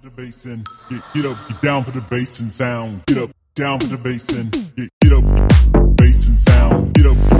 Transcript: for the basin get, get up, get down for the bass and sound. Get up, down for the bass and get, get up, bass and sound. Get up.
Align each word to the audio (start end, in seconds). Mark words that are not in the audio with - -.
for 0.00 0.08
the 0.08 0.14
basin 0.16 0.64
get, 0.88 1.02
get 1.14 1.26
up, 1.26 1.36
get 1.48 1.60
down 1.62 1.84
for 1.84 1.90
the 1.90 2.00
bass 2.00 2.40
and 2.40 2.50
sound. 2.50 3.04
Get 3.06 3.18
up, 3.18 3.30
down 3.54 3.80
for 3.80 3.86
the 3.86 3.98
bass 3.98 4.28
and 4.30 4.50
get, 4.76 4.90
get 5.00 5.12
up, 5.12 5.96
bass 5.96 6.28
and 6.28 6.38
sound. 6.38 6.94
Get 6.94 7.06
up. 7.06 7.39